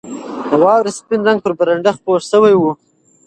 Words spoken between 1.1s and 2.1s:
رنګ پر بالکن